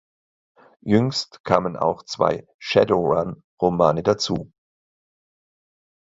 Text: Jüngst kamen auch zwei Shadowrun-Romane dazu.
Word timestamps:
Jüngst 0.83 1.43
kamen 1.43 1.77
auch 1.77 2.01
zwei 2.01 2.47
Shadowrun-Romane 2.57 4.01
dazu. 4.01 4.51